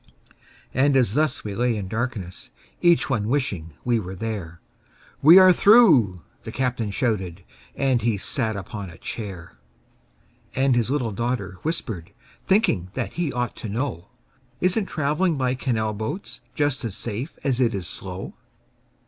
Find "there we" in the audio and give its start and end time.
4.15-5.37